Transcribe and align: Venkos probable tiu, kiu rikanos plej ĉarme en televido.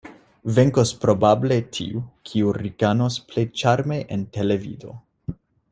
Venkos 0.53 0.93
probable 1.03 1.57
tiu, 1.77 2.01
kiu 2.29 2.53
rikanos 2.59 3.19
plej 3.33 3.47
ĉarme 3.63 4.01
en 4.17 4.25
televido. 4.39 4.99